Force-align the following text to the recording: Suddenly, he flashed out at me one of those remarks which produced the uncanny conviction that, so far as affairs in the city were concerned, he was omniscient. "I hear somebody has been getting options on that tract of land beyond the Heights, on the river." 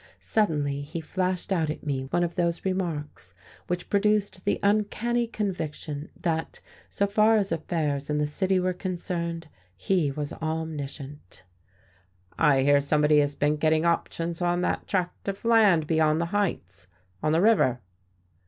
Suddenly, 0.19 0.81
he 0.81 0.99
flashed 0.99 1.53
out 1.53 1.69
at 1.69 1.85
me 1.85 2.05
one 2.05 2.23
of 2.23 2.33
those 2.33 2.65
remarks 2.65 3.35
which 3.67 3.87
produced 3.87 4.45
the 4.45 4.59
uncanny 4.63 5.27
conviction 5.27 6.09
that, 6.19 6.59
so 6.89 7.05
far 7.05 7.37
as 7.37 7.51
affairs 7.51 8.09
in 8.09 8.17
the 8.17 8.25
city 8.25 8.59
were 8.59 8.73
concerned, 8.73 9.47
he 9.77 10.09
was 10.09 10.33
omniscient. 10.33 11.43
"I 12.35 12.63
hear 12.63 12.81
somebody 12.81 13.19
has 13.19 13.35
been 13.35 13.57
getting 13.57 13.85
options 13.85 14.41
on 14.41 14.61
that 14.61 14.87
tract 14.87 15.27
of 15.27 15.45
land 15.45 15.85
beyond 15.85 16.19
the 16.19 16.25
Heights, 16.33 16.87
on 17.21 17.31
the 17.31 17.39
river." 17.39 17.79